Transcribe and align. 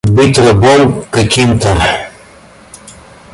Быть 0.07 0.35
рабом 0.39 1.03
каким-то! 1.11 1.77